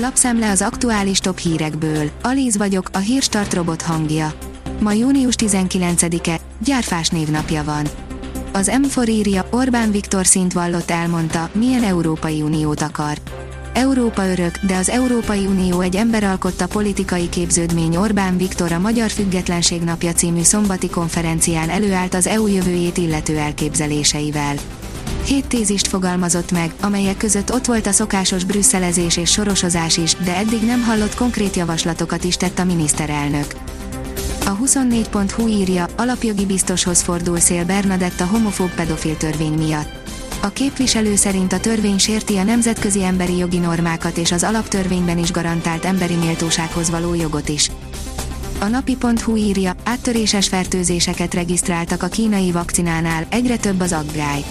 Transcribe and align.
Lapszemle 0.00 0.50
az 0.50 0.62
aktuális 0.62 1.18
top 1.18 1.38
hírekből. 1.38 2.10
Alíz 2.22 2.56
vagyok, 2.56 2.88
a 2.92 2.98
hírstart 2.98 3.54
robot 3.54 3.82
hangja. 3.82 4.32
Ma 4.80 4.92
június 4.92 5.34
19-e, 5.38 6.40
gyárfás 6.64 7.08
névnapja 7.08 7.64
van. 7.64 7.86
Az 8.52 8.70
M4 8.82 9.08
írja, 9.08 9.46
Orbán 9.50 9.90
Viktor 9.90 10.26
szint 10.26 10.52
vallott 10.52 10.90
elmondta, 10.90 11.50
milyen 11.52 11.82
Európai 11.82 12.42
Uniót 12.42 12.80
akar. 12.80 13.18
Európa 13.72 14.28
örök, 14.28 14.58
de 14.58 14.76
az 14.76 14.88
Európai 14.88 15.46
Unió 15.46 15.80
egy 15.80 15.96
emberalkotta 15.96 16.66
politikai 16.66 17.28
képződmény 17.28 17.96
Orbán 17.96 18.36
Viktor 18.36 18.72
a 18.72 18.78
Magyar 18.78 19.10
Függetlenség 19.10 19.82
Napja 19.82 20.12
című 20.12 20.42
szombati 20.42 20.88
konferencián 20.90 21.68
előállt 21.68 22.14
az 22.14 22.26
EU 22.26 22.46
jövőjét 22.46 22.96
illető 22.96 23.36
elképzeléseivel. 23.36 24.54
Hét 25.28 25.46
tézist 25.46 25.86
fogalmazott 25.86 26.50
meg, 26.50 26.72
amelyek 26.80 27.16
között 27.16 27.52
ott 27.52 27.64
volt 27.64 27.86
a 27.86 27.92
szokásos 27.92 28.44
brüsszelezés 28.44 29.16
és 29.16 29.30
sorosozás 29.30 29.96
is, 29.96 30.14
de 30.14 30.36
eddig 30.36 30.62
nem 30.62 30.82
hallott 30.82 31.14
konkrét 31.14 31.56
javaslatokat 31.56 32.24
is 32.24 32.36
tett 32.36 32.58
a 32.58 32.64
miniszterelnök. 32.64 33.46
A 34.44 34.56
24.hu 34.56 35.48
írja, 35.48 35.86
alapjogi 35.96 36.46
biztoshoz 36.46 37.02
fordul 37.02 37.38
Szél 37.38 37.64
Bernadett 37.64 38.20
a 38.20 38.26
homofób 38.26 38.74
pedofil 38.74 39.16
törvény 39.16 39.52
miatt. 39.52 39.88
A 40.42 40.48
képviselő 40.48 41.16
szerint 41.16 41.52
a 41.52 41.60
törvény 41.60 41.98
sérti 41.98 42.36
a 42.36 42.42
nemzetközi 42.42 43.04
emberi 43.04 43.36
jogi 43.36 43.58
normákat 43.58 44.16
és 44.16 44.32
az 44.32 44.42
alaptörvényben 44.42 45.18
is 45.18 45.30
garantált 45.30 45.84
emberi 45.84 46.14
méltósághoz 46.14 46.90
való 46.90 47.14
jogot 47.14 47.48
is. 47.48 47.70
A 48.60 48.66
napi.hu 48.66 49.36
írja, 49.36 49.74
áttöréses 49.84 50.48
fertőzéseket 50.48 51.34
regisztráltak 51.34 52.02
a 52.02 52.08
kínai 52.08 52.50
vakcinánál, 52.50 53.26
egyre 53.30 53.56
több 53.56 53.80
az 53.80 53.92
aggály 53.92 54.44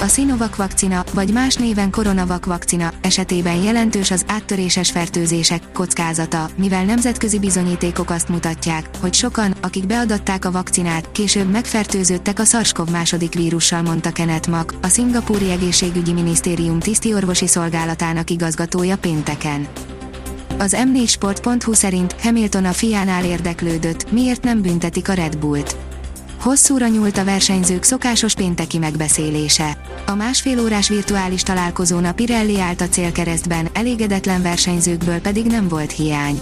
a 0.00 0.08
Sinovac 0.08 0.56
vakcina, 0.56 1.04
vagy 1.14 1.32
más 1.32 1.54
néven 1.54 1.90
Coronavac 1.90 2.46
vakcina 2.46 2.92
esetében 3.00 3.62
jelentős 3.62 4.10
az 4.10 4.24
áttöréses 4.26 4.90
fertőzések 4.90 5.62
kockázata, 5.72 6.48
mivel 6.56 6.84
nemzetközi 6.84 7.38
bizonyítékok 7.38 8.10
azt 8.10 8.28
mutatják, 8.28 8.88
hogy 9.00 9.14
sokan, 9.14 9.54
akik 9.60 9.86
beadatták 9.86 10.44
a 10.44 10.50
vakcinát, 10.50 11.12
később 11.12 11.50
megfertőződtek 11.50 12.38
a 12.38 12.44
SARS-CoV 12.44 12.90
második 12.90 13.34
vírussal, 13.34 13.82
mondta 13.82 14.12
Kenneth 14.12 14.48
Mack, 14.48 14.74
a 14.82 14.86
Szingapúri 14.86 15.50
Egészségügyi 15.50 16.12
Minisztérium 16.12 16.78
tisztiorvosi 16.78 17.46
szolgálatának 17.46 18.30
igazgatója 18.30 18.96
pénteken. 18.96 19.68
Az 20.58 20.76
m4sport.hu 20.78 21.72
szerint 21.72 22.14
Hamilton 22.20 22.64
a 22.64 22.72
fiánál 22.72 23.24
érdeklődött, 23.24 24.12
miért 24.12 24.44
nem 24.44 24.62
büntetik 24.62 25.08
a 25.08 25.12
Red 25.12 25.38
Bullt. 25.38 25.76
Hosszúra 26.40 26.88
nyúlt 26.88 27.18
a 27.18 27.24
versenyzők 27.24 27.82
szokásos 27.82 28.34
pénteki 28.34 28.78
megbeszélése. 28.78 29.76
A 30.06 30.14
másfél 30.14 30.60
órás 30.60 30.88
virtuális 30.88 31.42
találkozón 31.42 32.04
a 32.04 32.12
Pirelli 32.12 32.60
állt 32.60 32.80
a 32.80 32.88
célkeresztben, 32.88 33.68
elégedetlen 33.72 34.42
versenyzőkből 34.42 35.20
pedig 35.20 35.46
nem 35.46 35.68
volt 35.68 35.92
hiány. 35.92 36.40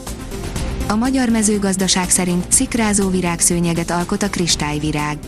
A 0.88 0.94
magyar 0.94 1.28
mezőgazdaság 1.28 2.10
szerint 2.10 2.52
szikrázó 2.52 3.08
virágszőnyeget 3.08 3.90
alkot 3.90 4.22
a 4.22 4.30
kristályvirág. 4.30 5.18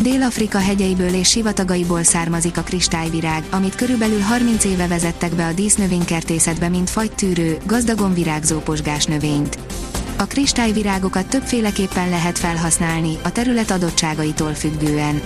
Dél-Afrika 0.00 0.58
hegyeiből 0.58 1.14
és 1.14 1.28
sivatagaiból 1.28 2.02
származik 2.02 2.56
a 2.56 2.62
kristályvirág, 2.62 3.44
amit 3.50 3.74
körülbelül 3.74 4.20
30 4.20 4.64
éve 4.64 4.86
vezettek 4.86 5.34
be 5.34 5.46
a 5.46 5.52
dísznövénykertészetbe, 5.52 6.68
mint 6.68 6.90
fagytűrő, 6.90 7.56
gazdagon 7.66 8.14
virágzó 8.14 8.58
posgás 8.58 9.04
növényt. 9.04 9.58
A 10.22 10.26
kristályvirágokat 10.26 11.26
többféleképpen 11.26 12.08
lehet 12.08 12.38
felhasználni, 12.38 13.16
a 13.22 13.32
terület 13.32 13.70
adottságaitól 13.70 14.54
függően. 14.54 15.20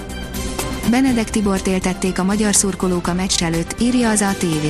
Benedek 0.90 1.30
Tibort 1.30 1.66
éltették 1.66 2.18
a 2.18 2.24
magyar 2.24 2.54
szurkolók 2.54 3.06
a 3.06 3.14
meccs 3.14 3.42
előtt, 3.42 3.80
írja 3.80 4.10
az 4.10 4.22
ATV. 4.22 4.66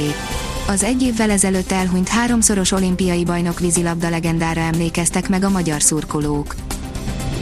Az 0.69 0.83
egy 0.83 1.03
évvel 1.03 1.31
ezelőtt 1.31 1.73
elhunyt 1.73 2.09
háromszoros 2.09 2.73
olimpiai 2.73 3.25
bajnok 3.25 3.61
vízilabda 3.61 4.09
legendára 4.09 4.61
emlékeztek 4.61 5.29
meg 5.29 5.45
a 5.45 5.51
magyar 5.51 5.83
szurkolók. 5.83 6.55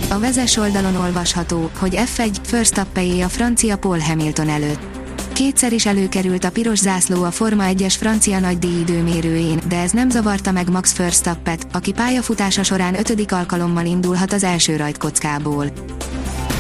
A 0.09 0.19
vezes 0.19 0.57
oldalon 0.57 0.97
olvasható, 0.97 1.71
hogy 1.79 1.99
F1 2.17 2.37
First 2.43 2.79
a 2.79 3.29
francia 3.29 3.79
Paul 3.79 3.99
Hamilton 3.99 4.49
előtt. 4.49 4.94
Kétszer 5.35 5.73
is 5.73 5.87
előkerült 5.87 6.45
a 6.45 6.51
piros 6.51 6.79
zászló 6.79 7.23
a 7.23 7.31
Forma 7.31 7.65
1-es 7.67 7.95
francia 7.99 8.39
nagydíj 8.39 8.81
időmérőjén, 8.81 9.61
de 9.69 9.79
ez 9.79 9.91
nem 9.91 10.11
zavarta 10.11 10.53
meg 10.53 10.71
Max 10.71 10.97
Verstappet, 10.97 11.67
aki 11.73 11.93
pályafutása 11.93 12.63
során 12.63 12.99
ötödik 12.99 13.33
alkalommal 13.33 13.85
indulhat 13.87 14.33
az 14.33 14.45
első 14.45 14.77
rajtkockából. 14.77 15.67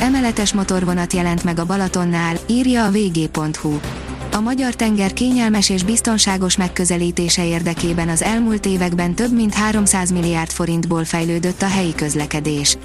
Emeletes 0.00 0.52
motorvonat 0.52 1.12
jelent 1.12 1.44
meg 1.44 1.58
a 1.58 1.66
Balatonnál, 1.66 2.36
írja 2.46 2.84
a 2.84 2.90
vg.hu. 2.90 3.78
A 4.32 4.40
magyar 4.40 4.74
tenger 4.74 5.12
kényelmes 5.12 5.70
és 5.70 5.82
biztonságos 5.82 6.56
megközelítése 6.56 7.46
érdekében 7.46 8.08
az 8.08 8.22
elmúlt 8.22 8.66
években 8.66 9.14
több 9.14 9.32
mint 9.32 9.54
300 9.54 10.10
milliárd 10.10 10.50
forintból 10.50 11.04
fejlődött 11.04 11.62
a 11.62 11.68
helyi 11.68 11.94
közlekedés. 11.94 12.78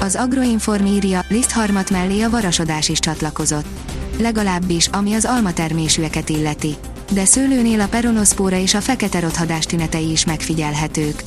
Az 0.00 0.16
Agroinform 0.16 0.86
írja, 0.86 1.24
lisztharmat 1.28 1.90
mellé 1.90 2.20
a 2.20 2.30
varasodás 2.30 2.88
is 2.88 2.98
csatlakozott 2.98 3.91
legalábbis 4.22 4.86
ami 4.86 5.14
az 5.14 5.24
almatermésűeket 5.24 6.28
illeti. 6.28 6.74
De 7.12 7.24
szőlőnél 7.24 7.80
a 7.80 7.86
peronoszpóra 7.86 8.56
és 8.56 8.74
a 8.74 8.80
fekete 8.80 9.20
rothadás 9.20 9.66
tünetei 9.66 10.10
is 10.10 10.24
megfigyelhetők. 10.24 11.22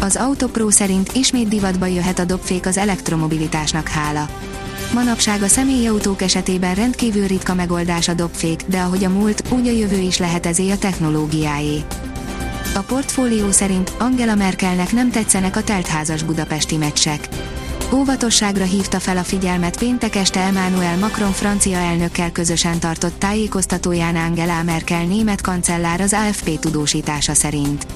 Az 0.00 0.16
Autopro 0.16 0.70
szerint 0.70 1.12
ismét 1.12 1.48
divatba 1.48 1.86
jöhet 1.86 2.18
a 2.18 2.24
dobfék 2.24 2.66
az 2.66 2.76
elektromobilitásnak 2.76 3.88
hála. 3.88 4.28
Manapság 4.94 5.42
a 5.42 5.48
személyautók 5.48 6.22
esetében 6.22 6.74
rendkívül 6.74 7.26
ritka 7.26 7.54
megoldás 7.54 8.08
a 8.08 8.14
dobfék, 8.14 8.62
de 8.66 8.80
ahogy 8.80 9.04
a 9.04 9.08
múlt, 9.08 9.42
úgy 9.50 9.68
a 9.68 9.70
jövő 9.70 9.98
is 9.98 10.18
lehet 10.18 10.46
ezé 10.46 10.70
a 10.70 10.78
technológiáé. 10.78 11.82
A 12.74 12.80
portfólió 12.80 13.50
szerint 13.50 13.92
Angela 13.98 14.34
Merkelnek 14.34 14.92
nem 14.92 15.10
tetszenek 15.10 15.56
a 15.56 15.62
teltházas 15.62 16.22
budapesti 16.22 16.76
meccsek 16.76 17.28
Óvatosságra 17.92 18.64
hívta 18.64 19.00
fel 19.00 19.16
a 19.16 19.22
figyelmet 19.22 19.78
péntek 19.78 20.16
este 20.16 20.40
Emmanuel 20.40 20.98
Macron 20.98 21.32
francia 21.32 21.76
elnökkel 21.76 22.32
közösen 22.32 22.78
tartott 22.78 23.18
tájékoztatóján 23.18 24.16
Angela 24.16 24.62
Merkel 24.62 25.04
német 25.04 25.40
kancellár 25.40 26.00
az 26.00 26.12
AFP 26.12 26.58
tudósítása 26.58 27.34
szerint. 27.34 27.86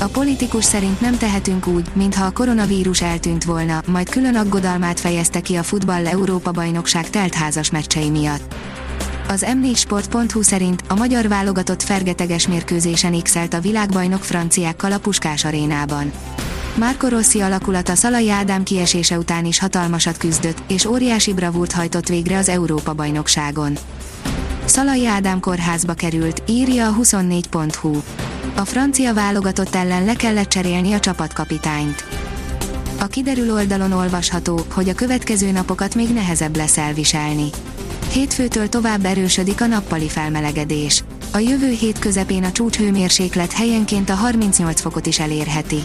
A 0.00 0.04
politikus 0.04 0.64
szerint 0.64 1.00
nem 1.00 1.18
tehetünk 1.18 1.66
úgy, 1.66 1.86
mintha 1.92 2.24
a 2.24 2.30
koronavírus 2.30 3.02
eltűnt 3.02 3.44
volna, 3.44 3.82
majd 3.86 4.08
külön 4.08 4.36
aggodalmát 4.36 5.00
fejezte 5.00 5.40
ki 5.40 5.54
a 5.54 5.62
futball 5.62 6.06
Európa 6.06 6.50
bajnokság 6.50 7.10
teltházas 7.10 7.70
meccsei 7.70 8.10
miatt. 8.10 8.54
Az 9.28 9.46
m4sport.hu 9.48 10.42
szerint 10.42 10.82
a 10.88 10.94
magyar 10.94 11.28
válogatott 11.28 11.82
fergeteges 11.82 12.48
mérkőzésen 12.48 13.22
x 13.22 13.34
a 13.50 13.60
világbajnok 13.60 14.24
franciákkal 14.24 14.92
a 14.92 14.98
Puskás 14.98 15.44
arénában. 15.44 16.12
Marco 16.74 17.08
Rossi 17.08 17.40
alakulata 17.40 17.94
Szalai 17.94 18.30
Ádám 18.30 18.62
kiesése 18.62 19.18
után 19.18 19.44
is 19.44 19.58
hatalmasat 19.58 20.16
küzdött, 20.16 20.62
és 20.68 20.84
óriási 20.84 21.32
bravúrt 21.32 21.72
hajtott 21.72 22.08
végre 22.08 22.36
az 22.38 22.48
Európa-bajnokságon. 22.48 23.78
Szalai 24.64 25.06
Ádám 25.06 25.40
kórházba 25.40 25.94
került, 25.94 26.42
írja 26.48 26.88
a 26.88 26.94
24.hu. 27.00 28.02
A 28.56 28.64
francia 28.64 29.14
válogatott 29.14 29.74
ellen 29.74 30.04
le 30.04 30.14
kellett 30.14 30.48
cserélni 30.48 30.92
a 30.92 31.00
csapatkapitányt. 31.00 32.04
A 33.00 33.06
kiderül 33.06 33.52
oldalon 33.52 33.92
olvasható, 33.92 34.60
hogy 34.72 34.88
a 34.88 34.94
következő 34.94 35.50
napokat 35.50 35.94
még 35.94 36.08
nehezebb 36.12 36.56
lesz 36.56 36.78
elviselni. 36.78 37.50
Hétfőtől 38.12 38.68
tovább 38.68 39.04
erősödik 39.04 39.60
a 39.60 39.66
nappali 39.66 40.08
felmelegedés. 40.08 41.04
A 41.32 41.38
jövő 41.38 41.70
hét 41.70 41.98
közepén 41.98 42.44
a 42.44 42.52
csúcshőmérséklet 42.52 43.52
helyenként 43.52 44.10
a 44.10 44.14
38 44.14 44.80
fokot 44.80 45.06
is 45.06 45.18
elérheti. 45.18 45.84